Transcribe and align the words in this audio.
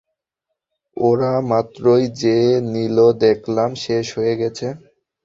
ওরা 0.97 1.33
মাত্রই 1.51 2.05
যে 2.21 2.37
নিল 2.73 2.97
দেখলাম,- 3.23 3.69
শেষ 3.83 4.05
হয়ে 4.17 4.33
গেছে। 4.41 4.67